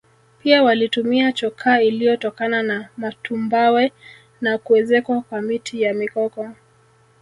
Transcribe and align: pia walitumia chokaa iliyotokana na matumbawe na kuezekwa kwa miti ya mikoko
pia 0.39 0.63
walitumia 0.63 1.31
chokaa 1.31 1.81
iliyotokana 1.81 2.63
na 2.63 2.89
matumbawe 2.97 3.93
na 4.41 4.57
kuezekwa 4.57 5.21
kwa 5.21 5.41
miti 5.41 5.81
ya 5.81 5.93
mikoko 5.93 6.49